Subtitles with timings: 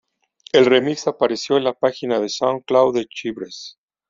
[0.51, 3.77] El remix apareció en la página de Soundcloud de Chvrches.